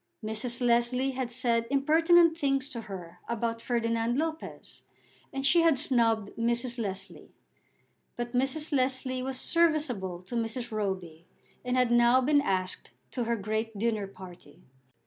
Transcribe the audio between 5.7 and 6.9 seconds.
snubbed Mrs.